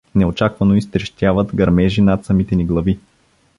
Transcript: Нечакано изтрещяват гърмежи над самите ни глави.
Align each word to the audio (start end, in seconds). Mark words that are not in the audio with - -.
Нечакано 0.15 0.75
изтрещяват 0.75 1.55
гърмежи 1.55 2.01
над 2.01 2.25
самите 2.25 2.55
ни 2.55 2.65
глави. 2.65 2.99